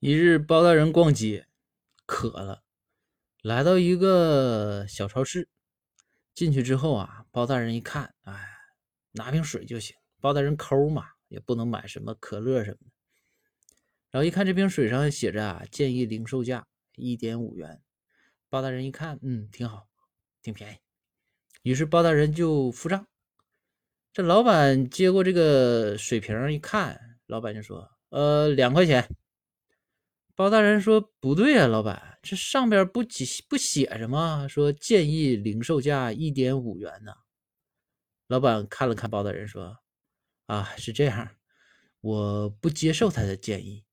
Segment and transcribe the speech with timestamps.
[0.00, 1.48] 一日，包大人逛街，
[2.06, 2.62] 渴了，
[3.42, 5.48] 来到一个小超市。
[6.36, 8.48] 进去之后啊，包大人一看，哎，
[9.10, 9.96] 拿瓶水就行。
[10.20, 12.92] 包大人抠嘛，也不能买什么可乐什么的。
[14.10, 17.82] 然后一看这瓶水上写着啊，建议零售价一点五元。
[18.48, 19.88] 包大人一看，嗯，挺好，
[20.42, 20.76] 挺便宜。
[21.62, 23.08] 于是包大人就付账。
[24.12, 29.08] 这老板接过这个水瓶一看，老板就说：“呃，两块钱。”
[30.38, 34.46] 包大人说：“不对啊，老板，这上边不写不写着吗？
[34.46, 37.12] 说建议零售价一点五元呢。”
[38.28, 39.78] 老板看了看包大人，说
[40.46, 41.28] ：“啊，是这样，
[42.00, 43.84] 我不接受他的建议。”